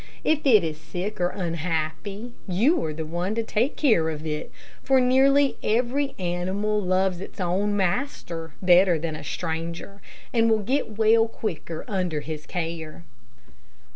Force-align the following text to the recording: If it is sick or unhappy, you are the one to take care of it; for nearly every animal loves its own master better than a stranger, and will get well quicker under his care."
If 0.23 0.47
it 0.47 0.63
is 0.63 0.79
sick 0.79 1.21
or 1.21 1.29
unhappy, 1.29 2.33
you 2.47 2.83
are 2.83 2.91
the 2.91 3.05
one 3.05 3.35
to 3.35 3.43
take 3.43 3.77
care 3.77 4.09
of 4.09 4.25
it; 4.25 4.51
for 4.81 4.99
nearly 4.99 5.57
every 5.61 6.15
animal 6.17 6.81
loves 6.81 7.21
its 7.21 7.39
own 7.39 7.77
master 7.77 8.55
better 8.63 8.97
than 8.97 9.15
a 9.15 9.23
stranger, 9.23 10.01
and 10.33 10.49
will 10.49 10.63
get 10.63 10.97
well 10.97 11.27
quicker 11.27 11.85
under 11.87 12.21
his 12.21 12.47
care." 12.47 13.03